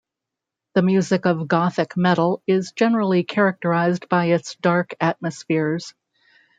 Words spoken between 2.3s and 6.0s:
is generally characterised by its dark atmospheres.